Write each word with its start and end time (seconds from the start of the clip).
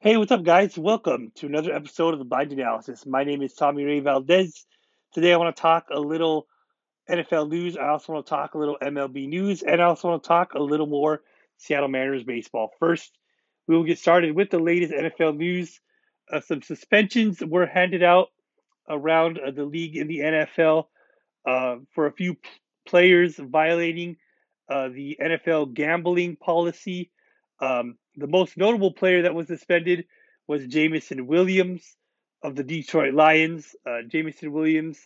Hey, 0.00 0.16
what's 0.16 0.30
up, 0.30 0.44
guys? 0.44 0.78
Welcome 0.78 1.32
to 1.34 1.46
another 1.46 1.72
episode 1.72 2.12
of 2.12 2.20
the 2.20 2.24
Blind 2.24 2.52
Analysis. 2.52 3.04
My 3.04 3.24
name 3.24 3.42
is 3.42 3.52
Tommy 3.52 3.82
Ray 3.82 3.98
Valdez. 3.98 4.64
Today, 5.12 5.32
I 5.32 5.36
want 5.38 5.56
to 5.56 5.60
talk 5.60 5.86
a 5.90 5.98
little 5.98 6.46
NFL 7.10 7.48
news. 7.48 7.76
I 7.76 7.88
also 7.88 8.12
want 8.12 8.24
to 8.24 8.30
talk 8.30 8.54
a 8.54 8.58
little 8.58 8.78
MLB 8.80 9.28
news, 9.28 9.62
and 9.62 9.82
I 9.82 9.86
also 9.86 10.06
want 10.06 10.22
to 10.22 10.28
talk 10.28 10.54
a 10.54 10.62
little 10.62 10.86
more 10.86 11.22
Seattle 11.56 11.88
Mariners 11.88 12.22
baseball. 12.22 12.70
First, 12.78 13.18
we 13.66 13.74
will 13.74 13.82
get 13.82 13.98
started 13.98 14.36
with 14.36 14.50
the 14.50 14.60
latest 14.60 14.92
NFL 14.92 15.36
news. 15.36 15.80
Uh, 16.32 16.42
some 16.42 16.62
suspensions 16.62 17.42
were 17.44 17.66
handed 17.66 18.04
out 18.04 18.28
around 18.88 19.40
uh, 19.40 19.50
the 19.50 19.64
league 19.64 19.96
in 19.96 20.06
the 20.06 20.20
NFL 20.20 20.84
uh, 21.44 21.78
for 21.92 22.06
a 22.06 22.12
few 22.12 22.34
p- 22.34 22.48
players 22.86 23.34
violating 23.34 24.16
uh, 24.70 24.90
the 24.90 25.18
NFL 25.20 25.74
gambling 25.74 26.36
policy. 26.36 27.10
Um, 27.60 27.96
the 28.18 28.26
most 28.26 28.56
notable 28.56 28.92
player 28.92 29.22
that 29.22 29.34
was 29.34 29.46
suspended 29.46 30.06
was 30.46 30.66
Jameson 30.66 31.26
Williams 31.26 31.96
of 32.42 32.56
the 32.56 32.64
Detroit 32.64 33.14
Lions. 33.14 33.74
Uh, 33.86 34.02
Jameson 34.08 34.52
Williams, 34.52 34.98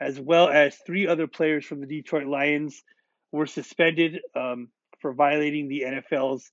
as 0.00 0.18
well 0.20 0.48
as 0.48 0.76
three 0.86 1.06
other 1.06 1.26
players 1.26 1.64
from 1.64 1.80
the 1.80 1.86
Detroit 1.86 2.26
Lions, 2.26 2.82
were 3.32 3.46
suspended 3.46 4.20
um, 4.34 4.68
for 5.00 5.12
violating 5.12 5.68
the 5.68 5.82
NFL's 5.82 6.50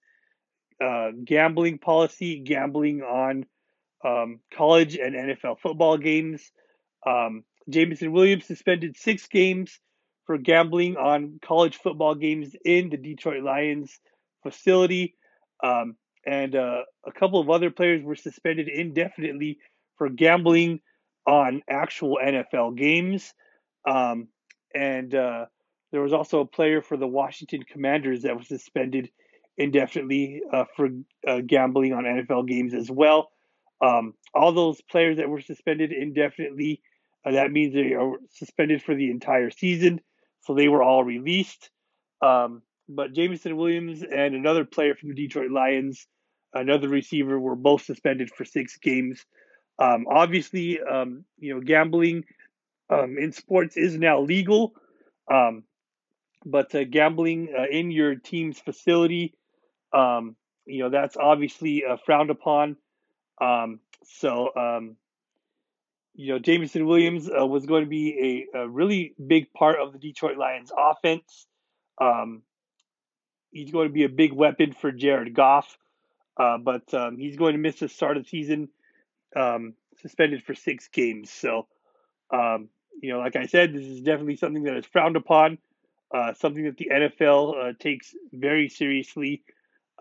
uh, 0.84 1.12
gambling 1.26 1.80
policy, 1.80 2.40
gambling 2.40 3.02
on 3.02 3.46
um, 4.06 4.40
college 4.54 4.96
and 4.96 5.16
NFL 5.16 5.60
football 5.60 5.98
games. 5.98 6.52
Um, 7.06 7.44
Jameson 7.70 8.12
Williams 8.12 8.46
suspended 8.46 8.96
six 8.96 9.28
games 9.28 9.80
for 10.26 10.38
gambling 10.38 10.98
on 10.98 11.40
college 11.42 11.78
football 11.78 12.16
games 12.16 12.56
in 12.64 12.90
the 12.90 12.98
Detroit 12.98 13.44
Lions 13.44 14.00
facility. 14.44 15.16
Um, 15.64 15.96
and 16.26 16.56
uh, 16.56 16.82
a 17.06 17.12
couple 17.12 17.40
of 17.40 17.50
other 17.50 17.72
players 17.72 18.04
were 18.04 18.16
suspended 18.16 18.68
indefinitely 18.68 19.60
for 19.98 20.10
gambling 20.10 20.82
on 21.26 21.62
actual 21.70 22.20
NFL 22.24 22.78
games. 22.78 23.34
Um, 23.88 24.28
and 24.76 25.14
uh, 25.16 25.46
there 25.92 26.02
was 26.02 26.14
also 26.14 26.42
a 26.42 26.46
player 26.46 26.82
for 26.82 26.98
the 26.98 27.08
Washington 27.08 27.64
Commanders 27.64 28.24
that 28.24 28.38
was 28.38 28.48
suspended 28.48 29.10
indefinitely 29.58 30.42
uh, 30.52 30.66
for 30.76 30.90
uh, 31.28 31.42
gambling 31.46 31.94
on 31.94 32.04
NFL 32.04 32.48
games 32.48 32.74
as 32.74 32.92
well. 32.92 33.32
Um, 33.82 34.14
all 34.34 34.52
those 34.52 34.82
players 34.82 35.18
that 35.18 35.30
were 35.30 35.42
suspended 35.42 35.92
indefinitely, 35.92 36.82
uh, 37.26 37.32
that 37.32 37.52
means 37.52 37.74
they 37.74 37.94
are 37.94 38.14
suspended 38.32 38.84
for 38.84 38.96
the 38.96 39.10
entire 39.10 39.50
season. 39.50 40.02
So 40.42 40.54
they 40.54 40.68
were 40.68 40.84
all 40.84 41.04
released. 41.04 41.70
Um, 42.22 42.62
but 42.90 43.14
Jameson 43.14 43.58
Williams 43.58 44.04
and 44.04 44.36
another 44.36 44.66
player 44.66 44.96
from 44.96 45.10
the 45.10 45.16
Detroit 45.16 45.52
Lions, 45.52 46.08
another 46.54 46.88
receiver, 46.88 47.40
were 47.40 47.56
both 47.56 47.84
suspended 47.84 48.30
for 48.30 48.46
six 48.46 48.78
games. 48.78 49.26
Um, 49.80 50.06
obviously, 50.10 50.80
um, 50.82 51.26
you 51.38 51.54
know, 51.54 51.62
gambling 51.62 52.24
um, 52.90 53.18
in 53.18 53.32
sports 53.32 53.78
is 53.78 53.98
now 53.98 54.22
legal, 54.22 54.74
um, 55.32 55.64
but 56.46 56.74
uh, 56.74 56.84
gambling 56.86 57.54
uh, 57.58 57.66
in 57.70 57.92
your 57.92 58.16
team's 58.16 58.60
facility, 58.60 59.34
um, 59.94 60.36
you 60.66 60.84
know, 60.84 60.90
that's 60.90 61.18
obviously 61.18 61.84
uh, 61.86 61.98
frowned 62.06 62.30
upon. 62.30 62.78
Um, 63.40 63.80
so, 64.04 64.52
you 66.18 66.34
know, 66.34 66.40
Jameson 66.40 66.88
Williams 66.88 67.30
uh, 67.30 67.46
was 67.46 67.68
going 67.68 67.84
to 67.84 67.90
be 67.90 68.48
a, 68.54 68.60
a, 68.62 68.68
really 68.68 69.14
big 69.28 69.54
part 69.54 69.80
of 69.80 69.94
the 69.94 70.00
Detroit 70.00 70.36
Lions 70.36 70.72
offense. 70.76 71.46
Um, 72.02 72.42
he's 73.58 73.72
going 73.72 73.88
to 73.88 73.94
be 73.94 74.04
a 74.04 74.10
big 74.10 74.34
weapon 74.34 74.72
for 74.72 74.92
Jared 74.92 75.34
Goff, 75.34 75.78
uh, 76.38 76.58
but 76.58 76.94
um, 76.94 77.18
he's 77.18 77.36
going 77.36 77.54
to 77.54 77.60
miss 77.60 77.80
the 77.80 77.90
start 77.90 78.18
of 78.18 78.24
the 78.24 78.30
season, 78.30 78.70
um, 79.36 79.74
suspended 80.02 80.44
for 80.44 80.54
six 80.54 80.88
games. 80.88 81.32
So, 81.32 81.68
um, 82.32 82.70
you 83.02 83.12
know, 83.12 83.20
like 83.20 83.36
I 83.36 83.48
said, 83.48 83.74
this 83.74 83.86
is 83.86 84.02
definitely 84.02 84.38
something 84.38 84.64
that 84.64 84.78
is 84.78 84.86
frowned 84.86 85.16
upon, 85.16 85.58
uh, 86.14 86.34
something 86.34 86.66
that 86.66 86.78
the 86.78 86.90
NFL 86.94 87.70
uh, 87.70 87.74
takes 87.80 88.14
very 88.32 88.70
seriously, 88.70 89.42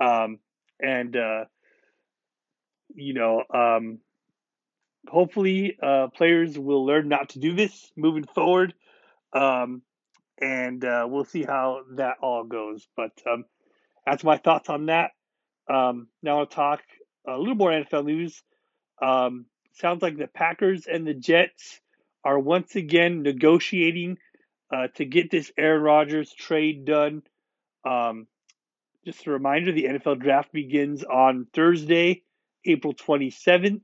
um, 0.01 0.39
and 0.81 1.17
uh, 1.17 1.45
you 2.95 3.15
know, 3.15 3.43
um, 3.53 3.99
hopefully, 5.09 5.79
uh, 5.83 6.09
players 6.09 6.59
will 6.59 6.85
learn 6.85 7.09
not 7.09 7.31
to 7.31 7.39
do 7.39 7.55
this 7.55 7.91
moving 7.97 8.25
forward. 8.25 8.75
Um, 9.33 9.83
and 10.41 10.85
uh, 10.85 11.07
we'll 11.09 11.25
see 11.25 11.43
how 11.43 11.83
that 11.97 12.17
all 12.23 12.45
goes. 12.45 12.87
But 12.97 13.13
um, 13.31 13.45
that's 14.05 14.25
my 14.25 14.37
thoughts 14.37 14.69
on 14.69 14.87
that. 14.87 15.13
Um, 15.69 16.09
now 16.23 16.41
I'll 16.41 16.47
talk 16.47 16.83
a 17.27 17.37
little 17.39 17.55
more 17.55 17.71
NFL 17.71 18.05
news. 18.05 18.43
Um, 19.03 19.47
sounds 19.73 20.03
like 20.03 20.17
the 20.17 20.27
Packers 20.27 20.87
and 20.87 21.07
the 21.07 21.15
Jets 21.15 21.81
are 22.25 22.39
once 22.39 22.77
again 22.77 23.23
negotiating 23.23 24.19
uh, 24.73 24.89
to 24.97 25.05
get 25.05 25.31
this 25.31 25.53
Aaron 25.57 25.83
Rodgers 25.83 26.33
trade 26.33 26.85
done. 26.85 27.23
Um, 27.85 28.27
just 29.05 29.27
a 29.27 29.31
reminder: 29.31 29.73
the 29.73 29.85
NFL 29.85 30.21
draft 30.21 30.53
begins 30.53 31.05
on 31.05 31.47
Thursday, 31.53 32.23
April 32.65 32.95
27th. 32.95 33.83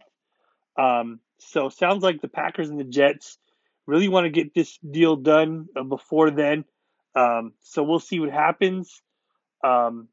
Um, 0.77 1.21
so 1.39 1.69
sounds 1.69 2.03
like 2.03 2.21
the 2.21 2.29
Packers 2.29 2.71
and 2.71 2.81
the 2.81 2.85
Jets 2.85 3.39
really 3.87 4.09
want 4.09 4.25
to 4.25 4.31
get 4.31 4.55
this 4.55 4.79
deal 4.79 5.17
done 5.17 5.69
uh, 5.77 5.83
before 5.83 6.31
then. 6.31 6.65
Um, 7.15 7.53
so 7.61 7.83
we'll 7.83 8.01
see 8.01 8.21
what 8.21 8.31
happens. 8.31 9.03
Um, 9.65 10.09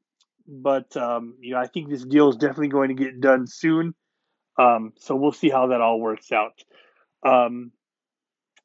but 0.47 0.95
um, 0.97 1.35
you 1.39 1.53
know, 1.53 1.59
I 1.59 1.67
think 1.67 1.89
this 1.89 2.03
deal 2.03 2.29
is 2.29 2.35
definitely 2.35 2.69
going 2.69 2.89
to 2.89 3.03
get 3.03 3.21
done 3.21 3.45
soon. 3.47 3.93
Um, 4.57 4.93
so 4.97 5.15
we'll 5.15 5.31
see 5.31 5.49
how 5.49 5.67
that 5.67 5.81
all 5.81 5.99
works 5.99 6.31
out. 6.31 6.63
Um, 7.25 7.71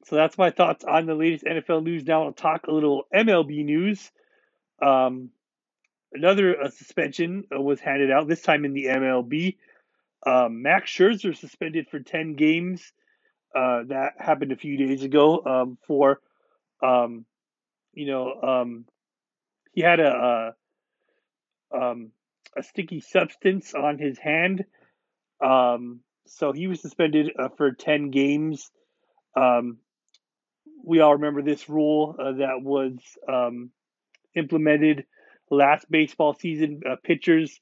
so 0.05 0.15
that's 0.15 0.37
my 0.37 0.51
thoughts 0.51 0.83
on 0.83 1.05
the 1.05 1.15
latest 1.15 1.45
NFL 1.45 1.83
news. 1.83 2.05
Now 2.05 2.25
I'll 2.25 2.33
talk 2.33 2.67
a 2.67 2.71
little 2.71 3.05
MLB 3.13 3.63
news. 3.63 4.11
Um, 4.81 5.29
another 6.11 6.61
uh, 6.63 6.69
suspension 6.69 7.45
uh, 7.55 7.61
was 7.61 7.79
handed 7.79 8.11
out 8.11 8.27
this 8.27 8.41
time 8.41 8.65
in 8.65 8.73
the 8.73 8.85
MLB. 8.85 9.57
Max 10.49 10.91
Scherzer 10.91 11.35
suspended 11.35 11.87
for 11.89 11.99
ten 11.99 12.33
games. 12.33 12.91
Uh, 13.55 13.83
that 13.87 14.13
happened 14.19 14.51
a 14.51 14.57
few 14.57 14.75
days 14.75 15.03
ago 15.03 15.41
um, 15.45 15.77
for, 15.87 16.19
um, 16.83 17.25
you 17.93 18.05
know, 18.05 18.33
um, 18.41 18.85
he 19.71 19.81
had 19.81 20.01
a, 20.01 20.53
a, 21.71 21.77
um, 21.77 22.11
a, 22.57 22.63
sticky 22.63 22.99
substance 22.99 23.73
on 23.73 23.97
his 23.97 24.17
hand. 24.17 24.65
Um, 25.41 26.01
so 26.27 26.51
he 26.51 26.67
was 26.67 26.81
suspended 26.81 27.31
uh, 27.39 27.47
for 27.55 27.71
10 27.71 28.11
games. 28.11 28.69
Um, 29.37 29.77
we 30.83 30.99
all 30.99 31.13
remember 31.13 31.41
this 31.41 31.69
rule 31.69 32.15
uh, 32.19 32.33
that 32.33 32.61
was 32.61 32.97
implemented 34.35 35.05
last 35.49 35.89
baseball 35.89 36.33
season. 36.33 36.81
Uh, 36.89 36.95
pitchers 37.03 37.59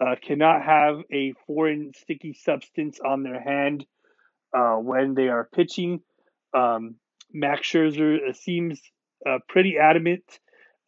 uh, 0.00 0.16
cannot 0.20 0.62
have 0.62 1.02
a 1.12 1.34
foreign 1.46 1.92
sticky 1.94 2.32
substance 2.32 2.98
on 3.04 3.22
their 3.22 3.40
hand 3.40 3.86
uh, 4.56 4.76
when 4.76 5.14
they 5.14 5.28
are 5.28 5.48
pitching. 5.54 6.00
Um, 6.54 6.96
Max 7.32 7.68
Scherzer 7.68 8.16
uh, 8.28 8.32
seems 8.32 8.80
uh, 9.26 9.38
pretty 9.48 9.76
adamant 9.78 10.24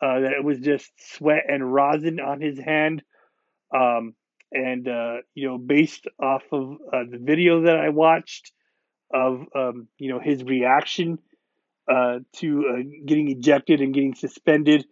uh, 0.03 0.21
that 0.21 0.33
it 0.33 0.45
was 0.45 0.59
just 0.59 0.91
sweat 1.15 1.45
and 1.49 1.73
rosin 1.73 2.21
on 2.21 2.41
his 2.41 2.59
hand. 2.59 3.03
Um, 3.75 4.15
and, 4.51 4.87
uh, 4.87 5.17
you 5.35 5.49
know, 5.49 5.59
based 5.59 6.07
off 6.21 6.43
of 6.53 6.73
uh, 6.93 7.05
the 7.11 7.19
video 7.21 7.63
that 7.63 7.79
I 7.79 7.89
watched 7.89 8.53
of, 9.15 9.45
um, 9.55 9.89
you 9.99 10.11
know, 10.13 10.21
his 10.21 10.43
reaction 10.43 11.19
to 12.37 12.85
getting 13.07 13.29
ejected 13.31 13.81
and 13.81 13.93
getting 13.93 14.15
suspended, 14.15 14.87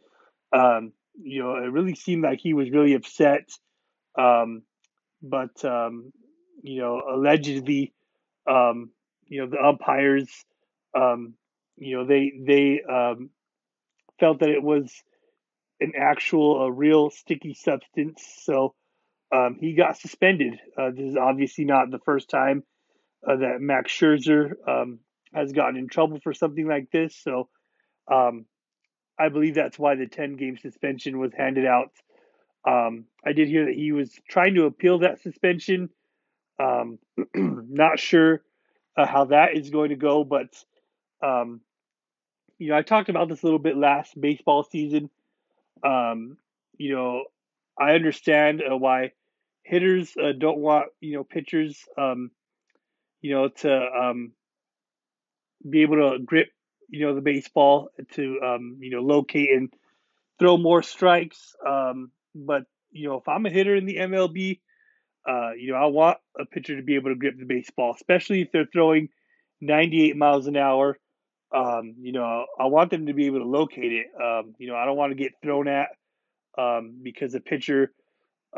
um, 0.53 0.93
you 1.23 1.43
know, 1.43 1.57
it 1.57 1.73
really 1.73 1.95
seemed 1.95 2.25
like 2.25 2.41
he 2.41 2.55
was 2.55 2.71
really 2.71 2.95
upset. 2.95 3.49
Um, 4.19 4.63
but, 5.23 5.65
um, 5.65 6.13
you 6.63 6.81
know, 6.81 7.01
allegedly, 7.11 7.93
um, 8.51 8.91
you 9.27 9.41
know, 9.41 9.51
the 9.51 9.65
umpires, 9.65 10.29
um, 10.97 11.35
you 11.77 11.97
know, 11.97 12.07
they 12.07 12.33
they 12.45 12.81
um, 12.83 13.31
felt 14.19 14.41
that 14.41 14.51
it 14.51 14.63
was 14.63 14.93
an 15.81 15.93
actual, 15.99 16.63
a 16.63 16.73
real 16.73 17.11
sticky 17.11 17.55
substance. 17.55 18.23
So 18.43 18.75
um, 19.33 19.57
he 19.59 19.75
got 19.75 19.97
suspended. 19.97 20.55
Uh, 20.77 20.91
this 20.91 21.11
is 21.11 21.17
obviously 21.17 21.65
not 21.65 21.91
the 21.91 22.01
first 22.01 22.29
time 22.29 22.65
uh, 23.27 23.37
that 23.37 23.61
Max 23.61 23.93
Scherzer 23.93 24.53
um, 24.69 24.99
has 25.33 25.53
gotten 25.53 25.77
in 25.77 25.89
trouble 25.89 26.19
for 26.23 26.35
something 26.35 26.67
like 26.67 26.91
this. 26.91 27.17
So 27.17 27.49
um, 28.13 28.47
I 29.19 29.29
believe 29.29 29.55
that's 29.55 29.79
why 29.79 29.95
the 29.95 30.07
10 30.07 30.37
game 30.37 30.59
suspension 30.59 31.19
was 31.19 31.33
handed 31.37 31.67
out. 31.67 31.93
Um, 32.67 33.07
I 33.25 33.33
did 33.33 33.49
hear 33.49 33.67
that 33.67 33.75
he 33.75 33.93
was 33.93 34.13
trying 34.29 34.55
to 34.57 34.65
appeal 34.65 34.99
that 34.99 35.23
suspension. 35.23 35.89
Um, 36.60 36.98
not 37.34 37.98
sure 37.98 38.42
uh, 38.97 39.07
how 39.07 39.27
that 39.27 39.57
is 39.57 39.71
going 39.71 39.91
to 39.91 39.97
go, 39.97 40.24
but 40.24 40.48
um, 41.22 41.60
you 42.59 42.68
know, 42.68 42.77
I 42.77 42.83
talked 42.83 43.09
about 43.09 43.28
this 43.28 43.42
a 43.42 43.47
little 43.47 43.59
bit 43.59 43.77
last 43.77 44.21
baseball 44.21 44.65
season. 44.65 45.09
Um, 45.83 46.36
you 46.77 46.95
know, 46.95 47.24
I 47.78 47.95
understand 47.95 48.62
uh, 48.62 48.77
why 48.77 49.12
hitters 49.62 50.12
uh, 50.22 50.33
don't 50.39 50.59
want 50.59 50.89
you 51.01 51.15
know 51.15 51.24
pitchers, 51.24 51.78
um, 51.97 52.30
you 53.22 53.33
know, 53.34 53.48
to 53.48 53.86
um, 53.91 54.33
be 55.68 55.83
able 55.83 55.97
to 55.97 56.18
grip 56.18 56.48
you 56.91 57.06
know 57.06 57.15
the 57.15 57.21
baseball 57.21 57.89
to 58.13 58.41
um, 58.45 58.78
you 58.80 58.91
know 58.91 59.01
locate 59.01 59.51
and 59.51 59.72
throw 60.39 60.56
more 60.56 60.83
strikes. 60.83 61.54
Um, 61.66 62.10
but 62.34 62.65
you 62.91 63.09
know, 63.09 63.16
if 63.16 63.28
I'm 63.28 63.47
a 63.47 63.51
hitter 63.51 63.74
in 63.74 63.86
the 63.86 63.97
MLB, 63.97 64.60
uh, 65.30 65.50
you 65.56 65.72
know, 65.72 65.78
I 65.78 65.86
want 65.86 66.18
a 66.38 66.44
pitcher 66.44 66.77
to 66.77 66.82
be 66.82 66.97
able 66.97 67.10
to 67.10 67.15
grip 67.15 67.38
the 67.38 67.44
baseball, 67.44 67.94
especially 67.94 68.42
if 68.42 68.50
they're 68.53 68.68
throwing 68.72 69.10
98 69.60 70.16
miles 70.16 70.47
an 70.47 70.56
hour. 70.56 70.98
Um, 71.54 71.94
you 72.00 72.12
know, 72.12 72.47
I 72.59 72.66
want 72.66 72.91
them 72.91 73.06
to 73.06 73.12
be 73.12 73.27
able 73.27 73.41
to 73.41 73.47
locate 73.47 73.92
it. 73.92 74.06
Um, 74.21 74.54
you 74.59 74.68
know, 74.68 74.77
I 74.77 74.84
don't 74.84 74.97
want 74.97 75.12
to 75.12 75.22
get 75.22 75.32
thrown 75.42 75.68
at 75.68 75.88
um, 76.59 77.00
because 77.03 77.32
the 77.32 77.41
pitcher, 77.41 77.92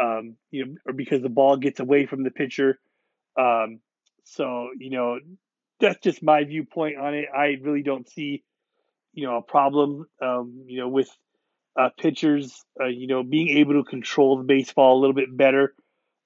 um, 0.00 0.36
you 0.50 0.64
know, 0.64 0.74
or 0.86 0.92
because 0.92 1.22
the 1.22 1.28
ball 1.28 1.56
gets 1.56 1.80
away 1.80 2.06
from 2.06 2.22
the 2.22 2.30
pitcher. 2.30 2.78
Um, 3.38 3.80
so, 4.24 4.68
you 4.78 4.90
know, 4.90 5.18
that's 5.80 6.00
just 6.00 6.22
my 6.22 6.44
viewpoint 6.44 6.96
on 6.96 7.14
it. 7.14 7.26
I 7.36 7.58
really 7.60 7.82
don't 7.82 8.08
see, 8.08 8.44
you 9.12 9.26
know, 9.26 9.36
a 9.36 9.42
problem, 9.42 10.06
um, 10.22 10.64
you 10.66 10.78
know, 10.78 10.88
with 10.88 11.10
uh, 11.78 11.90
pitchers, 11.98 12.64
uh, 12.80 12.86
you 12.86 13.06
know, 13.06 13.22
being 13.22 13.58
able 13.58 13.74
to 13.74 13.84
control 13.88 14.38
the 14.38 14.44
baseball 14.44 14.98
a 14.98 15.00
little 15.00 15.14
bit 15.14 15.34
better. 15.36 15.74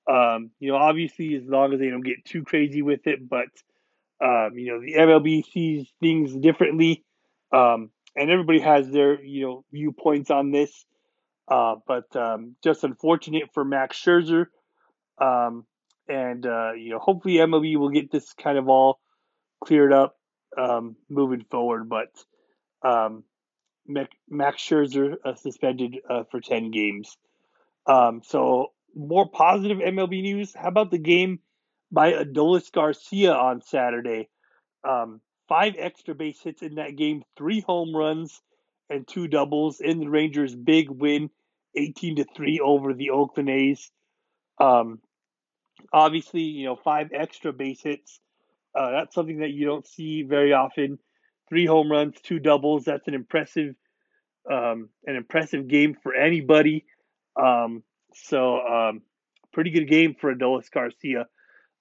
Um, 0.08 0.50
you 0.60 0.70
know, 0.70 0.76
obviously, 0.76 1.34
as 1.34 1.42
long 1.44 1.72
as 1.72 1.80
they 1.80 1.88
don't 1.88 2.04
get 2.04 2.24
too 2.24 2.42
crazy 2.44 2.82
with 2.82 3.06
it, 3.06 3.28
but 3.28 3.48
um, 4.22 4.52
you 4.54 4.72
know, 4.72 4.80
the 4.80 4.94
MLB 4.94 5.44
sees 5.52 5.88
things 6.00 6.34
differently, 6.34 7.04
um, 7.52 7.90
and 8.14 8.30
everybody 8.30 8.60
has 8.60 8.88
their 8.88 9.22
you 9.22 9.46
know 9.46 9.64
viewpoints 9.72 10.30
on 10.30 10.52
this. 10.52 10.86
Uh, 11.48 11.76
but 11.86 12.14
um, 12.16 12.56
just 12.62 12.82
unfortunate 12.82 13.50
for 13.52 13.64
Max 13.64 14.02
Scherzer, 14.02 14.46
um, 15.18 15.64
and 16.08 16.46
uh, 16.46 16.72
you 16.72 16.90
know, 16.90 16.98
hopefully 16.98 17.34
MLB 17.34 17.76
will 17.76 17.90
get 17.90 18.10
this 18.10 18.32
kind 18.32 18.58
of 18.58 18.68
all 18.68 19.00
cleared 19.64 19.92
up 19.92 20.16
um, 20.56 20.96
moving 21.08 21.44
forward. 21.50 21.88
But 21.88 22.08
um, 22.88 23.24
Max 23.86 24.62
Scherzer 24.62 25.14
uh, 25.24 25.34
suspended 25.34 25.96
uh, 26.08 26.24
for 26.30 26.40
ten 26.40 26.70
games. 26.70 27.16
Um, 27.86 28.22
so 28.24 28.72
more 28.96 29.28
positive 29.28 29.78
MLB 29.78 30.22
news. 30.22 30.54
How 30.54 30.68
about 30.68 30.90
the 30.90 30.98
game 30.98 31.40
by 31.92 32.12
Adolis 32.12 32.72
Garcia 32.72 33.32
on 33.34 33.60
Saturday? 33.60 34.28
Um, 34.88 35.20
five 35.48 35.74
extra 35.78 36.14
base 36.14 36.40
hits 36.42 36.62
in 36.62 36.76
that 36.76 36.96
game, 36.96 37.22
three 37.36 37.60
home 37.60 37.94
runs 37.94 38.40
and 38.88 39.06
two 39.06 39.28
doubles 39.28 39.80
in 39.80 40.00
the 40.00 40.08
Rangers' 40.08 40.54
big 40.54 40.90
win, 40.90 41.30
eighteen 41.76 42.16
to 42.16 42.24
three 42.24 42.60
over 42.60 42.94
the 42.94 43.10
Oakland 43.10 43.50
A's. 43.50 43.90
Um, 44.58 45.00
obviously, 45.92 46.42
you 46.42 46.66
know, 46.66 46.76
five 46.76 47.10
extra 47.12 47.52
base 47.52 47.82
hits. 47.82 48.20
Uh, 48.74 48.90
that's 48.92 49.14
something 49.14 49.40
that 49.40 49.50
you 49.50 49.66
don't 49.66 49.86
see 49.86 50.22
very 50.22 50.52
often. 50.52 50.98
Three 51.48 51.66
home 51.66 51.90
runs, 51.90 52.16
two 52.22 52.38
doubles. 52.38 52.84
That's 52.84 53.06
an 53.08 53.14
impressive, 53.14 53.74
um, 54.50 54.88
an 55.06 55.16
impressive 55.16 55.68
game 55.68 55.96
for 56.02 56.14
anybody. 56.14 56.84
Um, 57.40 57.82
so, 58.24 58.60
um, 58.60 59.02
pretty 59.52 59.70
good 59.70 59.88
game 59.88 60.14
for 60.20 60.34
Adolis 60.34 60.70
Garcia. 60.70 61.26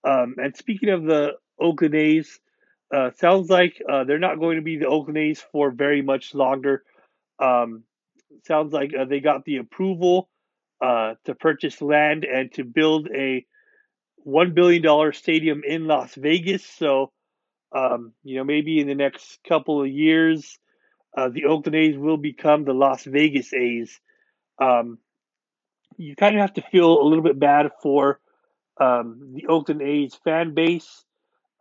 Um, 0.03 0.35
and 0.37 0.55
speaking 0.55 0.89
of 0.89 1.03
the 1.03 1.33
Oakland 1.59 1.95
A's, 1.95 2.39
uh, 2.93 3.11
sounds 3.17 3.49
like 3.49 3.81
uh, 3.91 4.03
they're 4.03 4.19
not 4.19 4.39
going 4.39 4.57
to 4.57 4.61
be 4.61 4.77
the 4.77 4.87
Oakland 4.87 5.17
A's 5.17 5.43
for 5.51 5.71
very 5.71 6.01
much 6.01 6.33
longer. 6.33 6.83
Um, 7.39 7.83
sounds 8.45 8.71
like 8.71 8.91
uh, 8.97 9.05
they 9.05 9.19
got 9.19 9.43
the 9.43 9.57
approval 9.57 10.29
uh, 10.81 11.15
to 11.25 11.35
purchase 11.35 11.81
land 11.81 12.25
and 12.25 12.51
to 12.53 12.63
build 12.63 13.09
a 13.13 13.45
one 14.17 14.53
billion 14.53 14.81
dollar 14.81 15.13
stadium 15.13 15.61
in 15.67 15.87
Las 15.87 16.15
Vegas. 16.15 16.65
So, 16.65 17.11
um, 17.75 18.13
you 18.23 18.37
know, 18.37 18.43
maybe 18.43 18.79
in 18.79 18.87
the 18.87 18.95
next 18.95 19.39
couple 19.47 19.81
of 19.81 19.89
years, 19.89 20.57
uh, 21.17 21.29
the 21.29 21.45
Oakland 21.45 21.75
A's 21.75 21.97
will 21.97 22.17
become 22.17 22.63
the 22.63 22.73
Las 22.73 23.03
Vegas 23.03 23.53
A's. 23.53 23.99
Um, 24.61 24.99
you 25.97 26.15
kind 26.15 26.35
of 26.35 26.41
have 26.41 26.53
to 26.53 26.61
feel 26.61 27.01
a 27.01 27.05
little 27.07 27.23
bit 27.23 27.39
bad 27.39 27.71
for 27.81 28.19
um, 28.79 29.33
the 29.33 29.47
Oakland 29.47 29.81
A's 29.81 30.15
fan 30.23 30.53
base. 30.53 31.03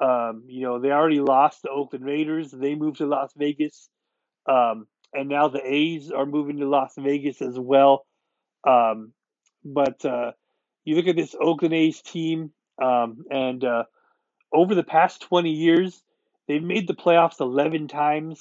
Um, 0.00 0.44
you 0.48 0.62
know, 0.62 0.80
they 0.80 0.90
already 0.90 1.20
lost 1.20 1.62
the 1.62 1.70
Oakland 1.70 2.04
Raiders. 2.04 2.50
They 2.50 2.74
moved 2.74 2.98
to 2.98 3.06
Las 3.06 3.32
Vegas. 3.36 3.88
Um, 4.48 4.86
and 5.12 5.28
now 5.28 5.48
the 5.48 5.62
A's 5.64 6.10
are 6.10 6.26
moving 6.26 6.58
to 6.58 6.68
Las 6.68 6.94
Vegas 6.98 7.40
as 7.40 7.58
well. 7.58 8.04
Um, 8.66 9.12
but 9.64 10.04
uh, 10.04 10.32
you 10.84 10.96
look 10.96 11.06
at 11.06 11.16
this 11.16 11.34
Oakland 11.40 11.74
A's 11.74 12.02
team, 12.02 12.50
um, 12.82 13.24
and 13.30 13.62
uh, 13.64 13.84
over 14.52 14.74
the 14.74 14.82
past 14.82 15.22
20 15.22 15.50
years, 15.50 16.02
they've 16.48 16.62
made 16.62 16.88
the 16.88 16.94
playoffs 16.94 17.40
11 17.40 17.88
times, 17.88 18.40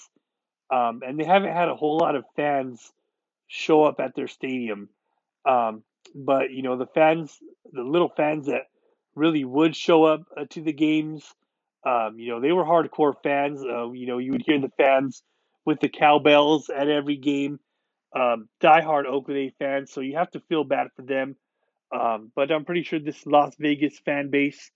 um, 0.73 1.01
and 1.05 1.19
they 1.19 1.23
haven't 1.23 1.53
had 1.53 1.69
a 1.69 1.75
whole 1.75 1.97
lot 1.97 2.15
of 2.15 2.25
fans 2.35 2.91
show 3.47 3.83
up 3.83 3.99
at 3.99 4.15
their 4.15 4.27
stadium. 4.27 4.89
Um, 5.45 5.83
but 6.15 6.51
you 6.51 6.61
know 6.61 6.77
the 6.77 6.87
fans, 6.87 7.37
the 7.71 7.83
little 7.83 8.11
fans 8.15 8.47
that 8.47 8.63
really 9.15 9.43
would 9.43 9.75
show 9.75 10.03
up 10.03 10.21
uh, 10.37 10.45
to 10.51 10.61
the 10.61 10.73
games, 10.73 11.23
um, 11.85 12.17
you 12.17 12.31
know 12.31 12.39
they 12.39 12.51
were 12.51 12.63
hardcore 12.63 13.13
fans. 13.23 13.61
Uh, 13.61 13.91
you 13.91 14.07
know 14.07 14.17
you 14.17 14.31
would 14.31 14.43
hear 14.45 14.59
the 14.59 14.71
fans 14.77 15.23
with 15.65 15.79
the 15.79 15.89
cowbells 15.89 16.69
at 16.69 16.89
every 16.89 17.17
game. 17.17 17.59
Um, 18.15 18.47
diehard 18.61 19.05
Oakland 19.05 19.39
A 19.39 19.53
fans, 19.57 19.91
so 19.91 20.01
you 20.01 20.17
have 20.17 20.29
to 20.31 20.39
feel 20.41 20.63
bad 20.63 20.87
for 20.95 21.01
them. 21.01 21.35
Um, 21.91 22.31
but 22.35 22.51
I'm 22.51 22.65
pretty 22.65 22.83
sure 22.83 22.99
this 22.99 23.25
Las 23.25 23.55
Vegas 23.59 23.99
fan 23.99 24.29
base 24.29 24.71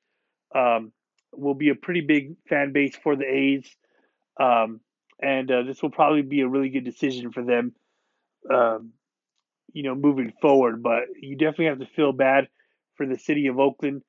um, 0.55 0.91
will 1.31 1.53
be 1.53 1.69
a 1.69 1.75
pretty 1.75 2.01
big 2.01 2.35
fan 2.49 2.73
base 2.73 2.95
for 2.95 3.15
the 3.15 3.25
A's, 3.25 3.69
um, 4.39 4.81
and 5.21 5.51
uh, 5.51 5.63
this 5.63 5.81
will 5.81 5.91
probably 5.91 6.23
be 6.23 6.41
a 6.41 6.47
really 6.47 6.69
good 6.69 6.85
decision 6.85 7.31
for 7.31 7.43
them. 7.43 7.73
You 9.77 9.83
know, 9.83 9.95
moving 9.95 10.33
forward. 10.41 10.81
But 10.81 11.03
you 11.21 11.37
definitely 11.37 11.67
have 11.67 11.79
to 11.79 11.95
feel 11.95 12.11
bad 12.11 12.47
for 12.95 13.05
the 13.05 13.17
city 13.17 13.47
of 13.47 13.59
Oakland 13.59 14.01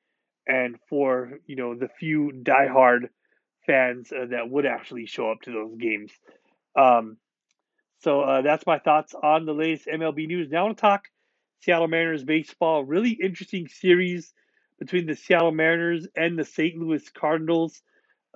and 0.47 0.77
for 0.89 1.33
you 1.45 1.55
know 1.55 1.75
the 1.75 1.89
few 1.99 2.31
diehard 2.43 3.09
fans 3.67 4.11
uh, 4.11 4.25
that 4.31 4.49
would 4.49 4.65
actually 4.65 5.05
show 5.05 5.31
up 5.31 5.41
to 5.43 5.51
those 5.51 5.75
games. 5.77 6.11
Um, 6.75 7.17
so 7.99 8.21
uh, 8.21 8.41
that's 8.41 8.65
my 8.65 8.79
thoughts 8.79 9.13
on 9.21 9.45
the 9.45 9.53
latest 9.53 9.87
MLB 9.87 10.27
news. 10.27 10.49
Now 10.49 10.61
I 10.61 10.63
want 10.63 10.77
to 10.77 10.81
talk 10.81 11.03
Seattle 11.61 11.87
Mariners 11.87 12.23
baseball. 12.23 12.83
Really 12.83 13.11
interesting 13.11 13.67
series 13.67 14.33
between 14.79 15.05
the 15.05 15.15
Seattle 15.15 15.51
Mariners 15.51 16.07
and 16.15 16.39
the 16.39 16.45
St. 16.45 16.77
Louis 16.77 17.07
Cardinals. 17.09 17.81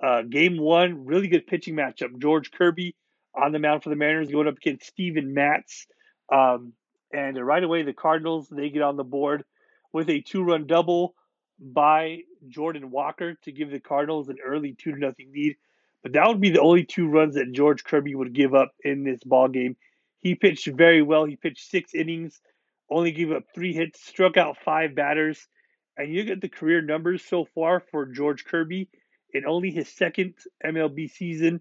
Uh, 0.02 0.22
game 0.22 0.58
one, 0.58 1.04
really 1.06 1.28
good 1.28 1.46
pitching 1.46 1.74
matchup. 1.74 2.18
George 2.20 2.50
Kirby 2.52 2.94
on 3.34 3.52
the 3.52 3.58
mound 3.58 3.82
for 3.82 3.90
the 3.90 3.96
Mariners 3.96 4.30
going 4.30 4.46
up 4.46 4.58
against 4.58 4.86
Steven 4.86 5.34
Matz. 5.34 5.86
Um, 6.32 6.74
and 7.14 7.38
right 7.46 7.62
away, 7.62 7.82
the 7.82 7.92
Cardinals 7.92 8.48
they 8.48 8.70
get 8.70 8.82
on 8.82 8.96
the 8.96 9.04
board 9.04 9.44
with 9.92 10.10
a 10.10 10.20
two-run 10.20 10.66
double 10.66 11.14
by 11.60 12.18
Jordan 12.48 12.90
Walker 12.90 13.34
to 13.44 13.52
give 13.52 13.70
the 13.70 13.78
Cardinals 13.78 14.28
an 14.28 14.38
early 14.44 14.74
two 14.76 14.92
to 14.92 14.98
nothing 14.98 15.30
lead. 15.32 15.56
But 16.02 16.14
that 16.14 16.26
would 16.26 16.40
be 16.40 16.50
the 16.50 16.60
only 16.60 16.84
two 16.84 17.06
runs 17.08 17.36
that 17.36 17.52
George 17.52 17.84
Kirby 17.84 18.16
would 18.16 18.34
give 18.34 18.52
up 18.52 18.72
in 18.82 19.04
this 19.04 19.22
ball 19.22 19.48
game. 19.48 19.76
He 20.18 20.34
pitched 20.34 20.66
very 20.66 21.02
well. 21.02 21.24
He 21.24 21.36
pitched 21.36 21.70
six 21.70 21.94
innings, 21.94 22.40
only 22.90 23.12
gave 23.12 23.30
up 23.30 23.44
three 23.54 23.72
hits, 23.72 24.04
struck 24.04 24.36
out 24.36 24.56
five 24.64 24.96
batters. 24.96 25.46
And 25.96 26.12
you 26.12 26.24
get 26.24 26.40
the 26.40 26.48
career 26.48 26.82
numbers 26.82 27.22
so 27.24 27.46
far 27.54 27.80
for 27.92 28.06
George 28.06 28.44
Kirby 28.44 28.88
in 29.32 29.46
only 29.46 29.70
his 29.70 29.88
second 29.88 30.34
MLB 30.66 31.10
season, 31.10 31.60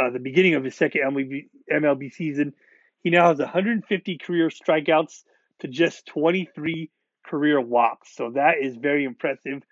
uh, 0.00 0.10
the 0.10 0.18
beginning 0.18 0.56
of 0.56 0.64
his 0.64 0.74
second 0.74 1.02
MLB, 1.02 1.48
MLB 1.70 2.12
season. 2.12 2.54
He 3.02 3.10
now 3.10 3.28
has 3.28 3.38
150 3.38 4.18
career 4.18 4.50
strikeouts 4.50 5.22
to 5.60 5.68
just 5.68 6.06
23 6.06 6.90
career 7.26 7.60
walks. 7.60 8.14
So 8.14 8.32
that 8.32 8.56
is 8.60 8.76
very 8.76 9.04
impressive. 9.04 9.62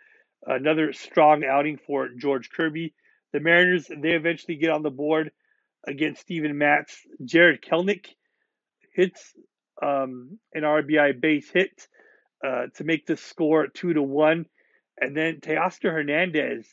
Another 0.46 0.92
strong 0.92 1.44
outing 1.44 1.78
for 1.86 2.08
George 2.08 2.50
Kirby. 2.50 2.94
The 3.32 3.40
Mariners, 3.40 3.88
they 3.88 4.12
eventually 4.12 4.56
get 4.56 4.70
on 4.70 4.82
the 4.82 4.90
board 4.90 5.30
against 5.86 6.22
Steven 6.22 6.56
Matz. 6.56 6.96
Jarred 7.24 7.62
Kelenic 7.62 8.06
hits 8.94 9.34
um, 9.82 10.38
an 10.54 10.62
RBI 10.62 11.20
base 11.20 11.50
hit 11.50 11.86
uh, 12.44 12.66
to 12.76 12.84
make 12.84 13.06
the 13.06 13.16
score 13.16 13.66
two 13.66 13.92
to 13.92 14.02
one. 14.02 14.46
And 14.98 15.16
then 15.16 15.40
Teoscar 15.40 15.92
Hernandez 15.92 16.66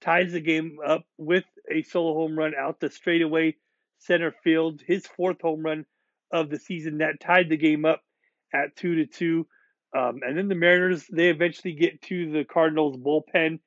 ties 0.00 0.32
the 0.32 0.40
game 0.40 0.78
up 0.84 1.04
with 1.16 1.44
a 1.70 1.82
solo 1.82 2.14
home 2.14 2.36
run 2.36 2.52
out 2.58 2.80
the 2.80 2.90
straightaway 2.90 3.56
center 3.98 4.34
field. 4.42 4.82
His 4.84 5.06
fourth 5.06 5.40
home 5.40 5.62
run 5.62 5.86
of 6.32 6.50
the 6.50 6.58
season 6.58 6.98
that 6.98 7.20
tied 7.20 7.48
the 7.48 7.56
game 7.56 7.84
up 7.84 8.02
at 8.52 8.76
two 8.76 8.96
to 8.96 9.06
two. 9.06 9.46
Um, 9.96 10.20
and 10.22 10.38
then 10.38 10.48
the 10.48 10.54
Mariners 10.54 11.04
they 11.10 11.28
eventually 11.28 11.74
get 11.74 12.00
to 12.02 12.30
the 12.30 12.44
Cardinals 12.44 12.96
bullpen 12.96 13.58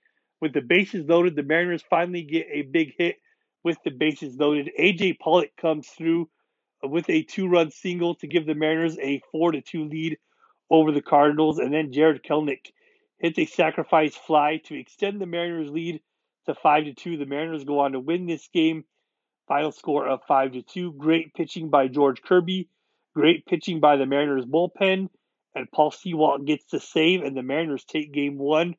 with 0.41 0.53
the 0.53 0.61
bases 0.61 1.07
loaded. 1.07 1.35
The 1.35 1.43
Mariners 1.43 1.83
finally 1.89 2.23
get 2.23 2.47
a 2.51 2.61
big 2.63 2.93
hit 2.97 3.17
with 3.63 3.77
the 3.83 3.91
bases 3.91 4.37
loaded. 4.37 4.69
AJ 4.79 5.19
Pollock 5.19 5.51
comes 5.59 5.87
through 5.87 6.29
with 6.81 7.09
a 7.09 7.23
two-run 7.23 7.71
single 7.71 8.15
to 8.15 8.27
give 8.27 8.45
the 8.45 8.55
Mariners 8.55 8.97
a 8.99 9.21
four 9.31 9.51
to 9.51 9.61
two 9.61 9.85
lead 9.85 10.17
over 10.69 10.91
the 10.91 11.01
Cardinals, 11.01 11.59
and 11.59 11.73
then 11.73 11.91
Jarred 11.91 12.23
Kelenic 12.23 12.71
hits 13.19 13.39
a 13.39 13.45
sacrifice 13.45 14.15
fly 14.15 14.61
to 14.65 14.77
extend 14.77 15.21
the 15.21 15.25
Mariners' 15.25 15.69
lead 15.69 16.01
to 16.45 16.55
five 16.55 16.85
to 16.85 16.93
two. 16.93 17.17
The 17.17 17.25
Mariners 17.25 17.63
go 17.63 17.79
on 17.79 17.93
to 17.93 17.99
win 17.99 18.25
this 18.25 18.47
game. 18.53 18.83
Final 19.47 19.71
score 19.71 20.07
of 20.07 20.21
five 20.27 20.53
to 20.53 20.61
two. 20.61 20.93
Great 20.93 21.33
pitching 21.33 21.69
by 21.69 21.87
George 21.87 22.21
Kirby. 22.21 22.69
Great 23.13 23.45
pitching 23.45 23.79
by 23.79 23.97
the 23.97 24.05
Mariners 24.05 24.45
bullpen. 24.45 25.09
And 25.55 25.71
Paul 25.71 25.91
Sewald 25.91 26.47
gets 26.47 26.65
the 26.65 26.79
save, 26.79 27.21
and 27.21 27.37
the 27.37 27.43
Mariners 27.43 27.83
take 27.83 28.11
game 28.11 28.37
one. 28.37 28.75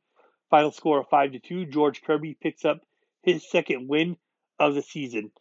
Final 0.49 0.71
score 0.71 0.99
of 0.99 1.07
five 1.09 1.31
to 1.31 1.39
two. 1.39 1.65
George 1.65 2.01
Kirby 2.01 2.37
picks 2.41 2.65
up 2.65 2.81
his 3.23 3.49
second 3.49 3.87
win 3.87 4.17
of 4.59 4.75
the 4.75 4.81
season. 4.81 5.31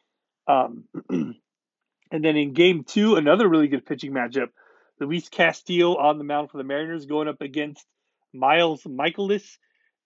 Um, 0.46 0.84
and 1.08 1.34
then 2.10 2.36
in 2.36 2.52
game 2.52 2.84
two, 2.84 3.16
another 3.16 3.48
really 3.48 3.68
good 3.68 3.86
pitching 3.86 4.12
matchup. 4.12 4.48
Luis 5.00 5.28
Castillo 5.28 5.96
on 5.96 6.18
the 6.18 6.24
mound 6.24 6.50
for 6.50 6.58
the 6.58 6.64
Mariners 6.64 7.06
going 7.06 7.28
up 7.28 7.40
against 7.40 7.84
Miles 8.32 8.84
Mikolas. 8.84 9.58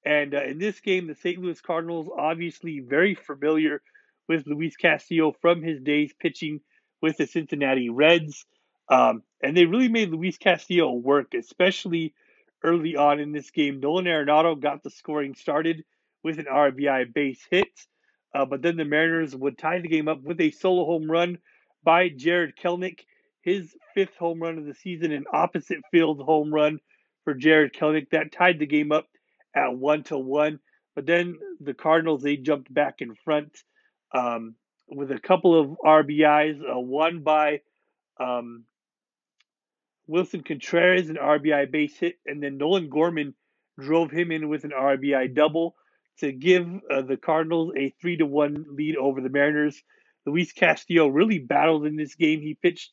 And 0.05 0.35
uh, 0.35 0.45
in 0.45 0.59
this 0.59 0.81
game, 0.81 1.07
the 1.07 1.15
St. 1.15 1.39
Louis 1.39 1.61
Cardinals 1.61 2.09
obviously 2.17 2.81
very 2.81 3.15
familiar 3.15 3.83
with 4.29 4.47
Luis 4.47 4.77
Castillo 4.77 5.35
from 5.41 5.63
his 5.63 5.81
days 5.81 6.13
pitching 6.21 6.61
with 7.01 7.17
the 7.17 7.27
Cincinnati 7.27 7.89
Reds. 7.89 8.45
Um, 8.89 9.23
and 9.43 9.57
they 9.57 9.65
really 9.65 9.89
made 9.89 10.11
Luis 10.11 10.39
Castillo 10.39 10.93
work, 10.93 11.35
especially 11.35 12.15
early 12.63 12.97
on 12.97 13.21
in 13.21 13.33
this 13.33 13.51
game. 13.51 13.81
Nolan 13.81 14.07
Arenado 14.07 14.59
got 14.61 14.83
the 14.83 14.91
scoring 14.91 15.35
started 15.35 15.85
with 16.23 16.39
an 16.39 16.47
RBI 16.47 17.13
base 17.15 17.41
hit, 17.51 17.69
uh, 18.35 18.45
but 18.45 18.63
then 18.63 18.77
the 18.77 18.85
Mariners 18.85 19.35
would 19.35 19.59
tie 19.59 19.81
the 19.81 19.89
game 19.89 20.09
up 20.09 20.23
with 20.23 20.41
a 20.41 20.51
solo 20.51 20.85
home 20.85 21.11
run 21.11 21.39
by 21.85 22.09
Jarred 22.09 22.57
Kelenic, 22.57 23.01
his 23.43 23.75
fifth 23.95 24.17
home 24.17 24.41
run 24.41 24.59
of 24.59 24.67
the 24.67 24.75
season, 24.75 25.13
an 25.13 25.25
opposite 25.33 25.79
field 25.91 26.21
home 26.21 26.53
run 26.53 26.81
for 27.25 27.35
Jarred 27.35 27.73
Kelenic 27.73 28.11
that 28.11 28.33
tied 28.33 28.59
the 28.59 28.67
game 28.67 28.91
up 28.91 29.07
at 29.55 29.77
one 29.77 30.03
to 30.05 30.19
one. 30.19 30.59
But 30.95 31.07
then 31.07 31.39
the 31.61 31.75
Cardinals 31.75 32.23
they 32.23 32.37
jumped 32.37 32.73
back 32.73 32.97
in 33.01 33.15
front 33.15 33.63
um, 34.13 34.55
with 34.89 35.11
a 35.11 35.19
couple 35.19 35.59
of 35.59 35.77
RBIs, 35.85 36.61
uh, 36.61 36.79
one 36.79 37.23
by 37.23 37.61
um, 38.19 38.65
Willson 40.09 40.45
Contreras, 40.45 41.09
an 41.09 41.17
RBI 41.17 41.71
base 41.71 41.99
hit, 41.99 42.17
and 42.27 42.43
then 42.43 42.59
Nolan 42.59 42.89
Gorman 42.89 43.35
drove 43.79 44.11
him 44.11 44.33
in 44.33 44.49
with 44.49 44.65
an 44.65 44.73
RBI 44.73 45.35
double 45.35 45.77
to 46.19 46.33
give 46.33 46.67
uh, 46.91 47.03
the 47.03 47.17
Cardinals 47.17 47.73
a 47.77 47.95
three 48.01 48.17
to 48.17 48.27
one 48.27 48.65
lead 48.71 48.97
over 48.97 49.21
the 49.21 49.29
Mariners. 49.29 49.81
Luis 50.27 50.53
Castillo 50.53 51.09
really 51.09 51.39
battled 51.39 51.87
in 51.87 51.97
this 51.97 52.15
game. 52.15 52.41
He 52.41 52.59
pitched 52.61 52.91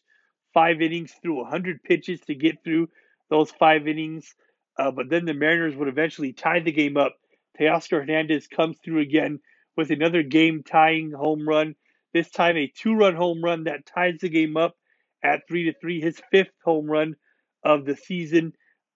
five 0.53 0.81
innings 0.81 1.13
through 1.22 1.41
100 1.41 1.84
pitches 1.84 2.22
to 2.22 2.36
get 2.36 2.63
through 2.63 2.89
those 3.29 3.51
five 3.51 3.88
innings. 3.88 4.34
Uh, 4.77 4.91
but 4.91 5.10
then 5.10 5.25
the 5.25 5.34
Mariners 5.34 5.75
would 5.75 5.88
eventually 5.88 6.34
tie 6.34 6.60
the 6.60 6.72
game 6.72 6.98
up. 6.98 7.15
Teoscar 7.60 8.01
Hernandez 8.01 8.48
comes 8.48 8.77
through 8.84 9.00
again 9.01 9.39
with 9.75 9.91
another 9.91 10.24
game 10.24 10.63
tying 10.63 11.12
home 11.12 11.48
run. 11.48 11.75
This 12.13 12.29
time 12.32 12.58
a 12.58 12.72
two 12.75 12.94
run 12.96 13.15
home 13.15 13.44
run 13.44 13.65
that 13.65 13.86
ties 13.86 14.20
the 14.22 14.29
game 14.29 14.58
up 14.58 14.75
at 15.24 15.41
three 15.48 15.65
to 15.65 15.74
three, 15.79 16.01
his 16.01 16.22
fifth 16.32 16.53
home 16.63 16.88
run 16.89 17.15
of 17.63 17.86
the 17.86 17.96
season. 17.96 18.53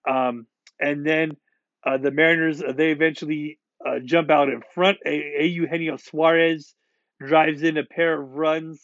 Um, 0.08 0.46
and 0.80 1.04
then 1.04 1.32
uh, 1.84 1.98
the 1.98 2.10
Mariners, 2.10 2.62
uh, 2.62 2.72
they 2.72 2.90
eventually 2.90 3.58
uh, 3.86 3.98
jump 4.04 4.30
out 4.30 4.48
in 4.48 4.62
front. 4.74 4.98
A- 5.06 5.42
a- 5.42 5.46
Eugenio 5.46 5.96
Suarez 5.96 6.74
drives 7.20 7.62
in 7.62 7.76
a 7.76 7.84
pair 7.84 8.20
of 8.20 8.30
runs 8.32 8.80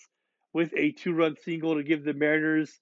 with 0.52 0.72
a 0.76 0.92
two 0.92 1.12
run 1.12 1.36
single 1.44 1.76
to 1.76 1.82
give 1.82 2.04
the 2.04 2.12
Mariners 2.14 2.72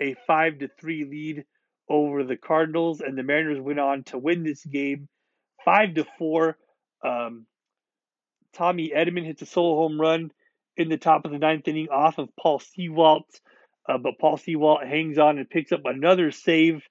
a 0.00 0.14
five 0.26 0.58
to 0.58 0.68
three 0.80 1.04
lead 1.04 1.44
over 1.88 2.24
the 2.24 2.36
Cardinals, 2.36 3.00
and 3.00 3.16
the 3.16 3.22
Mariners 3.22 3.60
went 3.60 3.78
on 3.78 4.02
to 4.04 4.18
win 4.18 4.42
this 4.42 4.64
game 4.64 5.08
five 5.64 5.94
to 5.94 6.04
four. 6.18 6.56
Um, 7.04 7.46
Tommy 8.54 8.92
Edman 8.94 9.24
hits 9.24 9.42
a 9.42 9.46
solo 9.46 9.76
home 9.76 10.00
run 10.00 10.30
in 10.76 10.88
the 10.88 10.96
top 10.96 11.24
of 11.24 11.32
the 11.32 11.38
ninth 11.38 11.68
inning 11.68 11.88
off 11.88 12.18
of 12.18 12.28
Paul 12.40 12.58
Sewald, 12.58 13.24
uh, 13.88 13.98
but 13.98 14.18
Paul 14.18 14.36
Sewald 14.36 14.84
hangs 14.84 15.18
on 15.18 15.38
and 15.38 15.48
picks 15.48 15.72
up 15.72 15.82
another 15.84 16.30
save, 16.30 16.82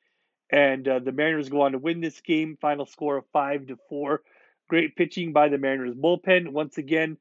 and 0.52 0.88
uh, 0.88 1.00
the 1.00 1.12
Mariners 1.12 1.50
go 1.50 1.62
on 1.62 1.72
to 1.72 1.78
win 1.78 2.02
this 2.02 2.22
game. 2.22 2.58
Final 2.62 2.86
score 2.86 3.18
of 3.18 3.26
five 3.34 3.68
to 3.68 3.78
four. 3.90 4.22
Great 4.70 4.96
pitching 4.96 5.34
by 5.34 5.50
the 5.50 5.58
Mariners 5.58 5.96
bullpen 5.96 6.50
once 6.50 6.78
again. 6.78 7.18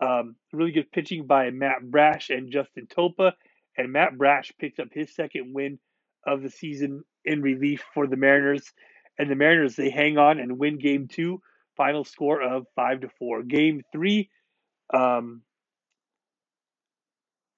Um, 0.00 0.36
really 0.52 0.72
good 0.72 0.92
pitching 0.92 1.26
by 1.26 1.50
Matt 1.50 1.82
Brash 1.82 2.30
and 2.30 2.50
Justin 2.50 2.86
Topa, 2.86 3.32
and 3.76 3.92
Matt 3.92 4.16
Brash 4.16 4.52
picks 4.58 4.78
up 4.78 4.88
his 4.92 5.14
second 5.14 5.54
win 5.54 5.78
of 6.26 6.42
the 6.42 6.50
season 6.50 7.04
in 7.24 7.42
relief 7.42 7.84
for 7.94 8.06
the 8.06 8.16
Mariners. 8.16 8.72
And 9.18 9.30
the 9.30 9.34
Mariners 9.34 9.76
they 9.76 9.90
hang 9.90 10.18
on 10.18 10.38
and 10.38 10.58
win 10.58 10.78
game 10.78 11.08
two. 11.08 11.40
Final 11.76 12.04
score 12.04 12.42
of 12.42 12.66
five 12.74 13.00
to 13.00 13.08
four. 13.18 13.42
Game 13.42 13.82
three. 13.92 14.30
Um, 14.92 15.42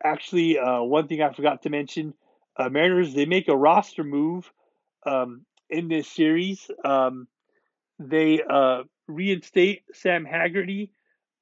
actually, 0.02 0.58
uh, 0.58 0.82
one 0.82 1.08
thing 1.08 1.22
I 1.22 1.32
forgot 1.32 1.62
to 1.62 1.70
mention: 1.70 2.14
uh, 2.56 2.68
Mariners 2.68 3.14
they 3.14 3.26
make 3.26 3.48
a 3.48 3.56
roster 3.56 4.04
move 4.04 4.50
um, 5.06 5.44
in 5.70 5.88
this 5.88 6.08
series. 6.08 6.70
Um, 6.84 7.28
they 7.98 8.40
uh, 8.48 8.82
reinstate 9.06 9.82
Sam 9.92 10.24
Haggerty 10.24 10.92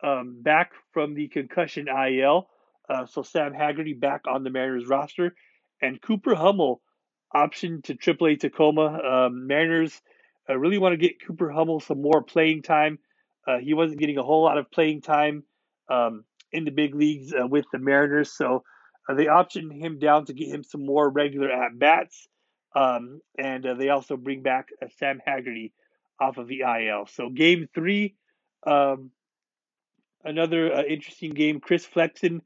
um, 0.02 0.42
back 0.42 0.72
from 0.92 1.14
the 1.14 1.28
concussion 1.28 1.86
IL. 1.88 2.48
Uh, 2.88 3.06
so 3.06 3.22
Sam 3.22 3.52
Haggerty 3.52 3.94
back 3.94 4.22
on 4.28 4.44
the 4.44 4.50
Mariners 4.50 4.86
roster, 4.86 5.34
and 5.82 6.00
Cooper 6.00 6.34
Hummel 6.34 6.80
option 7.34 7.82
to 7.82 7.94
AAA 7.94 8.40
Tacoma. 8.40 9.26
Um, 9.26 9.46
Mariners 9.46 10.00
uh, 10.48 10.56
really 10.56 10.78
want 10.78 10.92
to 10.92 10.96
get 10.96 11.24
Cooper 11.24 11.50
Hummel 11.50 11.80
some 11.80 12.02
more 12.02 12.22
playing 12.22 12.62
time. 12.62 12.98
Uh, 13.46 13.58
he 13.58 13.74
wasn't 13.74 14.00
getting 14.00 14.18
a 14.18 14.22
whole 14.22 14.42
lot 14.42 14.58
of 14.58 14.70
playing 14.70 15.02
time 15.02 15.44
um, 15.88 16.24
in 16.52 16.64
the 16.64 16.70
big 16.70 16.94
leagues 16.94 17.32
uh, 17.32 17.46
with 17.46 17.64
the 17.72 17.78
Mariners, 17.78 18.32
so 18.32 18.64
uh, 19.08 19.14
they 19.14 19.26
optioned 19.26 19.72
him 19.72 19.98
down 19.98 20.26
to 20.26 20.32
get 20.32 20.48
him 20.48 20.64
some 20.64 20.84
more 20.84 21.08
regular 21.08 21.50
at 21.50 21.78
bats. 21.78 22.28
Um, 22.74 23.20
and 23.38 23.64
uh, 23.64 23.74
they 23.74 23.88
also 23.88 24.16
bring 24.16 24.42
back 24.42 24.68
uh, 24.82 24.86
Sam 24.98 25.20
Haggerty 25.24 25.72
off 26.20 26.36
of 26.36 26.48
the 26.48 26.60
IL. 26.60 27.06
So 27.06 27.30
game 27.30 27.68
three, 27.74 28.16
um, 28.66 29.10
another 30.24 30.72
interesting 30.84 31.32
game. 31.32 31.60
Chris 31.60 31.86
Flexen 31.86 32.42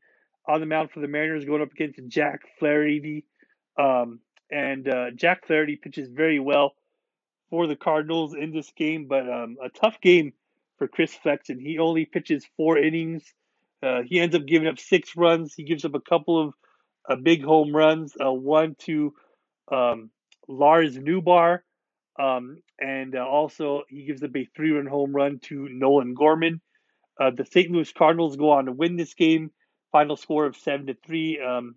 on 0.47 0.61
the 0.61 0.66
mound 0.66 0.90
for 0.90 1.00
the 1.00 1.09
Mariners 1.09 1.45
going 1.45 1.62
up 1.62 1.73
against 1.73 2.00
Jack 2.09 2.40
Flaherty. 2.59 3.25
Um, 3.78 4.21
and 4.50 4.88
uh, 4.88 5.11
Jack 5.14 5.47
Flaherty 5.47 5.76
pitches 5.76 6.09
very 6.09 6.38
well 6.38 6.75
for 7.50 7.66
the 7.66 7.76
Cardinals 7.76 8.35
in 8.35 8.52
this 8.52 8.71
game, 8.76 9.07
but 9.09 9.28
um, 9.28 9.57
a 9.62 9.69
tough 9.69 10.00
game 10.00 10.33
for 10.78 10.88
Chris 10.88 11.12
Flexen. 11.12 11.59
He 11.59 11.78
only 11.78 12.07
pitches 12.07 12.47
four 12.57 12.78
innings. 12.78 13.23
Uh, 13.83 14.02
he 14.07 14.21
ends 14.21 14.35
up 14.35 14.47
giving 14.47 14.69
up 14.69 14.78
six 14.78 15.16
runs. 15.16 15.54
He 15.54 15.64
gives 15.64 15.85
up 15.85 15.95
a 15.95 16.00
couple 16.00 16.40
of 16.40 16.54
uh, 17.09 17.16
big 17.16 17.42
home 17.42 17.75
runs, 17.75 18.14
uh, 18.23 18.33
one 18.33 18.76
to 18.80 19.12
um, 19.71 20.11
Lars 20.49 20.97
Nootbaar, 20.97 21.61
um, 22.19 22.59
and 22.78 23.16
uh, 23.16 23.26
also 23.26 23.83
he 23.88 24.04
gives 24.04 24.23
up 24.23 24.37
a 24.37 24.49
three-run 24.57 24.87
home 24.87 25.14
run 25.14 25.38
to 25.45 25.69
Nolan 25.69 26.14
Gorman. 26.14 26.61
Uh, 27.19 27.30
the 27.30 27.45
St. 27.45 27.71
Louis 27.71 27.92
Cardinals 27.92 28.37
go 28.37 28.50
on 28.50 28.66
to 28.66 28.73
win 28.73 28.97
this 28.97 29.14
game. 29.14 29.50
Final 29.92 30.16
score 30.16 30.47
of 30.47 30.57
seven 30.57 30.87
to 30.87 30.95
three. 31.07 31.40
Um, 31.40 31.75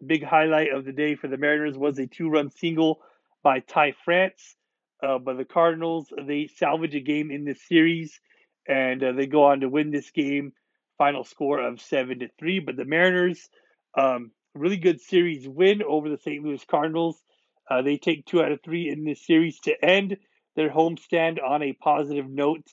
the 0.00 0.06
big 0.06 0.24
highlight 0.24 0.72
of 0.72 0.84
the 0.84 0.92
day 0.92 1.16
for 1.16 1.28
the 1.28 1.36
Mariners 1.36 1.76
was 1.76 1.98
a 1.98 2.06
two 2.06 2.28
run 2.28 2.50
single 2.50 3.00
by 3.42 3.60
Ty 3.60 3.94
France. 4.04 4.56
Uh, 5.02 5.18
but 5.18 5.36
the 5.36 5.44
Cardinals, 5.44 6.12
they 6.26 6.48
salvage 6.56 6.94
a 6.94 7.00
game 7.00 7.30
in 7.30 7.44
this 7.44 7.62
series 7.66 8.20
and 8.66 9.02
uh, 9.02 9.12
they 9.12 9.26
go 9.26 9.44
on 9.44 9.60
to 9.60 9.68
win 9.68 9.90
this 9.90 10.10
game. 10.10 10.52
Final 10.98 11.24
score 11.24 11.60
of 11.60 11.80
7 11.80 12.18
to 12.18 12.28
3. 12.38 12.60
But 12.60 12.76
the 12.76 12.84
Mariners, 12.84 13.48
um, 13.96 14.32
really 14.54 14.76
good 14.76 15.00
series 15.00 15.48
win 15.48 15.82
over 15.82 16.08
the 16.08 16.18
St. 16.18 16.44
Louis 16.44 16.64
Cardinals. 16.68 17.22
Uh, 17.70 17.82
they 17.82 17.96
take 17.96 18.26
two 18.26 18.42
out 18.42 18.50
of 18.50 18.60
three 18.62 18.88
in 18.88 19.04
this 19.04 19.24
series 19.24 19.58
to 19.60 19.84
end 19.84 20.16
their 20.56 20.70
homestand 20.70 21.38
on 21.42 21.62
a 21.62 21.74
positive 21.74 22.28
note. 22.28 22.66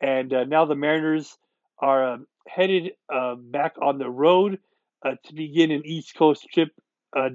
And 0.00 0.32
uh, 0.32 0.44
now 0.44 0.64
the 0.64 0.74
Mariners 0.74 1.36
are 1.78 2.14
um, 2.14 2.26
headed 2.48 2.92
uh, 3.12 3.36
back 3.36 3.74
on 3.80 3.98
the 3.98 4.10
road 4.10 4.58
uh, 5.04 5.14
to 5.26 5.34
begin 5.34 5.70
an 5.70 5.82
East 5.84 6.16
Coast 6.16 6.46
trip 6.52 6.70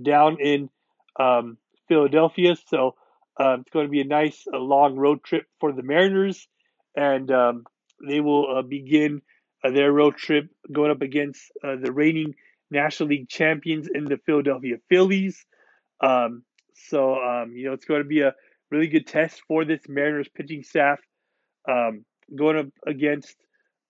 down 0.02 0.38
in 0.40 0.70
um, 1.20 1.58
Philadelphia. 1.88 2.56
So 2.68 2.96
uh, 3.40 3.58
it's 3.60 3.70
going 3.72 3.86
to 3.86 3.92
be 3.92 4.02
a 4.02 4.06
nice 4.06 4.46
a 4.54 4.58
long 4.58 4.96
road 4.96 5.24
trip 5.24 5.46
for 5.60 5.72
the 5.72 5.84
Mariners, 5.84 6.48
and 6.96 7.32
um, 7.32 7.64
they 8.08 8.20
will 8.20 8.58
uh, 8.58 8.62
begin 8.62 9.22
uh, 9.64 9.72
their 9.72 9.92
road 9.92 10.18
trip 10.18 10.50
going 10.72 10.92
up 10.92 11.02
against 11.02 11.52
uh, 11.64 11.76
the 11.82 11.92
reigning 11.92 12.36
National 12.70 13.10
League 13.10 13.30
champions 13.30 13.88
in 13.94 14.06
the 14.06 14.18
Philadelphia 14.26 14.76
Phillies. 14.90 15.46
Um, 16.02 16.44
so 16.90 17.16
um, 17.16 17.54
you 17.56 17.66
know 17.66 17.74
it's 17.74 17.86
going 17.86 18.02
to 18.04 18.08
be 18.08 18.22
a 18.22 18.34
really 18.70 18.88
good 18.88 19.08
test 19.08 19.42
for 19.48 19.66
this 19.66 19.82
Mariners 19.88 20.30
pitching 20.34 20.64
staff 20.64 21.00
um, 21.70 22.06
going 22.36 22.58
up 22.58 22.68
against 22.86 23.36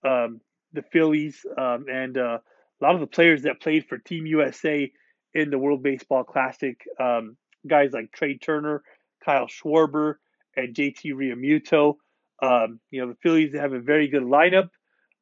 um, 0.05 0.41
the 0.73 0.83
Phillies 0.91 1.45
and 1.57 2.17
a 2.17 2.41
lot 2.81 2.95
of 2.95 3.01
the 3.01 3.07
players 3.07 3.43
that 3.43 3.61
played 3.61 3.85
for 3.87 3.97
Team 3.97 4.25
USA 4.25 4.91
in 5.33 5.49
the 5.49 5.57
World 5.57 5.83
Baseball 5.83 6.23
Classic, 6.23 6.79
um, 6.99 7.37
guys 7.67 7.91
like 7.93 8.11
Trea 8.11 8.37
Turner, 8.37 8.83
Kyle 9.23 9.47
Schwarber, 9.47 10.15
and 10.55 10.75
JT 10.75 11.13
Realmuto. 11.13 11.95
Um, 12.41 12.79
you 12.91 13.01
know, 13.01 13.09
the 13.09 13.17
Phillies 13.21 13.55
have 13.55 13.73
a 13.73 13.79
very 13.79 14.07
good 14.07 14.23
lineup, 14.23 14.69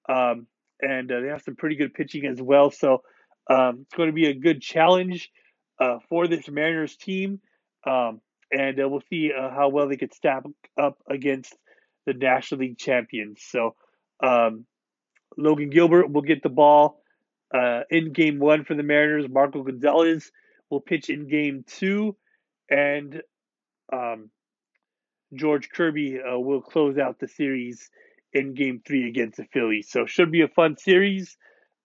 um, 0.09 0.47
and 0.81 1.11
uh, 1.11 1.21
they 1.21 1.27
have 1.27 1.43
some 1.43 1.55
pretty 1.55 1.75
good 1.75 1.93
pitching 1.93 2.25
as 2.25 2.41
well. 2.41 2.71
So 2.71 3.03
um, 3.49 3.81
it's 3.81 3.95
going 3.95 4.09
to 4.09 4.13
be 4.13 4.27
a 4.27 4.33
good 4.33 4.61
challenge 4.61 5.29
uh, 5.79 5.99
for 6.09 6.27
this 6.27 6.47
Mariners 6.49 6.95
team, 6.95 7.39
um, 7.85 8.21
and 8.51 8.79
uh, 8.79 8.87
we'll 8.87 9.03
see 9.09 9.31
uh, 9.37 9.49
how 9.49 9.69
well 9.69 9.87
they 9.87 9.97
could 9.97 10.13
stack 10.13 10.43
up 10.79 10.97
against 11.09 11.55
the 12.05 12.13
National 12.13 12.61
League 12.61 12.77
champions. 12.77 13.41
So 13.47 13.75
um, 14.21 14.65
Logan 15.37 15.69
Gilbert 15.69 16.11
will 16.11 16.21
get 16.21 16.43
the 16.43 16.49
ball 16.49 17.01
uh, 17.53 17.81
in 17.89 18.13
Game 18.13 18.39
One 18.39 18.63
for 18.63 18.75
the 18.75 18.83
Mariners. 18.83 19.29
Marco 19.29 19.63
Gonzalez 19.63 20.31
will 20.69 20.81
pitch 20.81 21.09
in 21.09 21.27
Game 21.27 21.63
Two, 21.67 22.15
and 22.69 23.21
um, 23.91 24.29
George 25.33 25.69
Kirby 25.69 26.19
uh, 26.19 26.37
will 26.37 26.61
close 26.61 26.97
out 26.97 27.19
the 27.19 27.27
series 27.27 27.89
in 28.33 28.53
Game 28.53 28.81
Three 28.85 29.07
against 29.07 29.37
the 29.37 29.45
Phillies. 29.53 29.89
So 29.89 30.05
should 30.05 30.31
be 30.31 30.41
a 30.41 30.47
fun 30.47 30.77
series, 30.77 31.37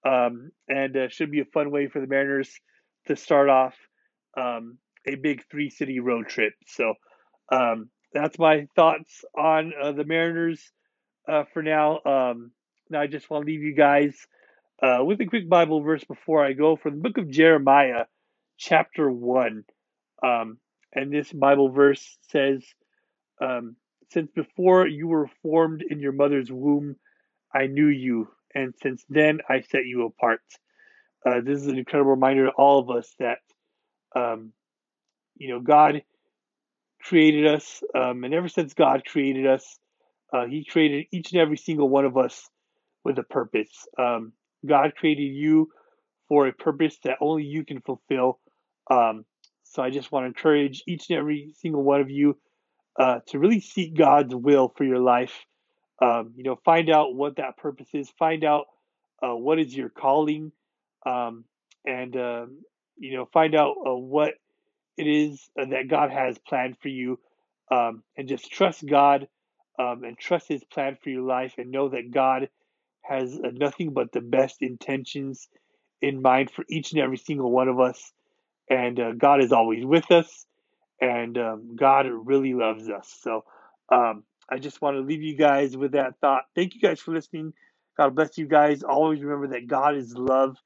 um, 0.05 0.51
and 0.69 0.97
uh, 0.97 1.09
should 1.09 1.31
be 1.31 1.41
a 1.41 1.45
fun 1.45 1.71
way 1.71 1.89
for 1.89 2.01
the 2.01 2.07
Mariners 2.07 2.51
to 3.07 3.17
start 3.17 3.49
off 3.49 3.75
um, 4.37 4.79
a 5.07 5.15
big 5.15 5.45
three 5.51 5.71
city 5.71 6.01
road 6.01 6.29
trip. 6.29 6.55
So 6.67 6.95
um, 7.53 7.91
that's 8.13 8.39
my 8.39 8.67
thoughts 8.75 9.25
on 9.37 9.73
uh, 9.81 9.93
the 9.93 10.05
Mariners 10.05 10.73
uh, 11.29 11.45
for 11.53 11.63
now. 11.63 12.01
Um, 12.05 12.51
now 12.91 13.01
I 13.01 13.07
just 13.07 13.31
want 13.31 13.47
to 13.47 13.51
leave 13.51 13.63
you 13.63 13.75
guys 13.75 14.15
uh, 14.83 15.05
with 15.05 15.21
a 15.21 15.27
quick 15.27 15.49
Bible 15.49 15.81
verse 15.81 16.05
before 16.05 16.45
I 16.45 16.53
go 16.53 16.77
from 16.77 16.97
the 16.97 17.01
book 17.01 17.19
of 17.19 17.31
Jeremiah, 17.31 18.05
chapter 18.59 19.11
one. 19.11 19.65
Um, 20.25 20.59
and 20.93 21.13
this 21.13 21.33
Bible 21.33 21.71
verse 21.71 22.19
says, 22.31 22.65
um, 23.41 23.77
"Since 24.11 24.31
before 24.33 24.87
you 24.87 25.09
were 25.09 25.29
formed 25.43 25.83
in 25.83 26.01
your 26.01 26.13
mother's 26.13 26.51
womb, 26.51 26.97
I 27.55 27.67
knew 27.67 27.89
you, 27.89 28.29
and 28.55 28.75
since 28.83 29.05
then 29.09 29.41
I 29.49 29.61
set 29.61 29.87
you 29.87 30.07
apart." 30.07 30.41
Uh, 31.25 31.41
this 31.41 31.61
is 31.61 31.67
an 31.67 31.79
incredible 31.79 32.13
reminder 32.13 32.47
to 32.47 32.53
all 32.53 32.79
of 32.79 32.91
us 32.91 33.15
that, 33.19 33.39
um, 34.15 34.53
you 35.37 35.49
know, 35.49 35.61
God 35.61 36.03
created 37.03 37.47
us, 37.47 37.83
um, 37.95 38.25
and 38.25 38.33
ever 38.33 38.49
since 38.49 38.75
God 38.75 39.05
created 39.05 39.47
us, 39.47 39.79
uh, 40.33 40.47
He 40.47 40.65
created 40.65 41.07
each 41.13 41.33
and 41.33 41.41
every 41.41 41.57
single 41.57 41.89
one 41.89 42.05
of 42.05 42.17
us 42.17 42.49
with 43.05 43.19
a 43.19 43.23
purpose. 43.23 43.87
Um, 43.99 44.33
God 44.65 44.95
created 44.97 45.23
you 45.35 45.71
for 46.29 46.47
a 46.47 46.53
purpose 46.53 46.99
that 47.05 47.19
only 47.21 47.45
you 47.45 47.65
can 47.65 47.81
fulfill. 47.81 48.41
Um, 48.91 49.25
so 49.77 49.83
I 49.83 49.91
just 49.91 50.11
want 50.11 50.25
to 50.25 50.29
encourage 50.29 50.83
each 50.89 51.11
and 51.11 51.19
every 51.19 51.53
single 51.59 51.83
one 51.83 52.01
of 52.01 52.11
you 52.11 52.39
uh, 52.99 53.19
to 53.27 53.39
really 53.39 53.61
seek 53.61 53.95
God's 53.95 54.35
will 54.35 54.73
for 54.75 54.85
your 54.85 55.01
life. 55.01 55.45
Um, 56.03 56.33
you 56.35 56.45
know, 56.45 56.59
find 56.65 56.89
out 56.89 57.15
what 57.15 57.37
that 57.37 57.59
purpose 57.59 57.89
is. 57.93 58.11
Find 58.19 58.43
out 58.43 58.65
uh, 59.23 59.37
what 59.37 59.59
is 59.59 59.77
your 59.77 59.91
calling, 59.91 60.51
um, 61.05 61.45
and 61.85 62.17
uh, 62.17 62.47
you 62.97 63.17
know, 63.17 63.29
find 63.35 63.55
out 63.55 63.77
uh, 63.87 63.95
what 63.95 64.33
it 64.97 65.07
is 65.07 65.47
that 65.57 65.89
God 65.89 66.11
has 66.11 66.39
planned 66.39 66.79
for 66.81 66.89
you, 66.89 67.19
um, 67.71 68.03
and 68.17 68.29
just 68.29 68.51
trust 68.51 68.85
God 68.87 69.29
um, 69.79 70.05
and 70.05 70.19
trust 70.19 70.49
His 70.49 70.65
plan 70.65 70.97
for 71.03 71.11
your 71.11 71.23
life, 71.23 71.55
and 71.59 71.71
know 71.71 71.91
that 71.91 72.11
God 72.11 72.49
has 73.03 73.35
uh, 73.35 73.51
nothing 73.53 73.93
but 73.93 74.11
the 74.13 74.23
best 74.23 74.63
intentions 74.63 75.49
in 76.01 76.23
mind 76.23 76.51
for 76.51 76.65
each 76.71 76.93
and 76.93 77.01
every 77.03 77.19
single 77.19 77.51
one 77.51 77.69
of 77.69 77.79
us. 77.79 78.13
And 78.71 78.99
uh, 79.01 79.13
God 79.13 79.43
is 79.43 79.53
always 79.53 79.85
with 79.85 80.11
us, 80.11 80.47
and 81.01 81.39
um, 81.39 81.77
God 81.77 82.07
really 82.09 82.55
loves 82.55 82.89
us. 82.89 83.15
So 83.23 83.45
um, 83.93 84.25
I 84.51 84.59
just 84.59 84.83
want 84.83 84.97
to 84.97 85.03
leave 85.03 85.23
you 85.23 85.37
guys 85.37 85.77
with 85.77 85.93
that 85.93 86.15
thought. 86.21 86.45
Thank 86.57 86.75
you 86.75 86.81
guys 86.81 87.01
for 87.01 87.13
listening. 87.15 87.53
God 87.97 88.15
bless 88.15 88.39
you 88.39 88.47
guys. 88.47 88.83
Always 88.83 89.23
remember 89.23 89.49
that 89.55 89.69
God 89.69 89.97
is 89.97 90.15
love 90.15 90.57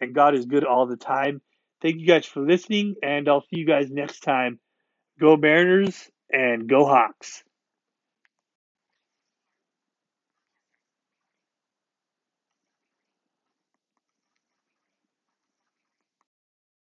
and 0.00 0.14
God 0.14 0.34
is 0.34 0.46
good 0.46 0.64
all 0.64 0.86
the 0.86 0.96
time. 0.96 1.40
Thank 1.82 1.98
you 1.98 2.06
guys 2.06 2.26
for 2.26 2.40
listening, 2.40 2.96
and 3.02 3.28
I'll 3.28 3.42
see 3.42 3.60
you 3.60 3.66
guys 3.66 3.90
next 3.90 4.20
time. 4.20 4.58
Go 5.20 5.36
Mariners 5.36 6.10
and 6.32 6.68
go 6.68 6.86
Hawks. 6.86 7.44